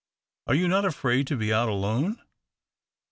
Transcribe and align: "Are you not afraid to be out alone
"Are 0.47 0.55
you 0.55 0.67
not 0.67 0.83
afraid 0.83 1.27
to 1.27 1.37
be 1.37 1.53
out 1.53 1.69
alone 1.69 2.19